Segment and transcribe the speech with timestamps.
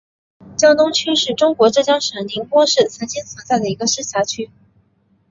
[0.57, 4.49] 江东区是中国浙江省宁波市曾经存在的一个市辖区。